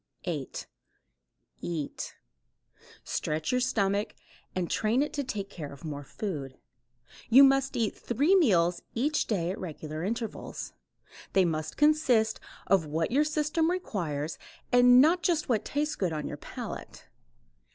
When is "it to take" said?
5.03-5.47